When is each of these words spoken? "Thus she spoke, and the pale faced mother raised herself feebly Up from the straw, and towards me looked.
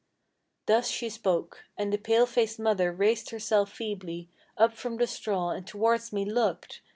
"Thus 0.65 0.87
she 0.89 1.09
spoke, 1.11 1.65
and 1.77 1.93
the 1.93 1.99
pale 1.99 2.25
faced 2.25 2.57
mother 2.57 2.91
raised 2.91 3.29
herself 3.29 3.71
feebly 3.71 4.29
Up 4.57 4.73
from 4.73 4.97
the 4.97 5.05
straw, 5.05 5.51
and 5.51 5.67
towards 5.67 6.11
me 6.11 6.25
looked. 6.25 6.81